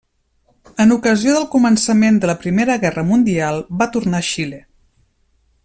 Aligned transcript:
En 0.85 0.93
ocasió 0.93 1.35
del 1.35 1.45
començament 1.55 2.17
de 2.23 2.31
la 2.31 2.37
Primera 2.45 2.79
Guerra 2.85 3.05
Mundial 3.11 3.63
va 3.83 3.89
tornar 3.97 4.23
a 4.23 4.29
Xile. 4.31 4.65